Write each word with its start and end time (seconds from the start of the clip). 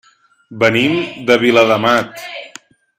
Venim 0.63 0.97
de 1.29 1.37
Viladamat. 1.45 2.27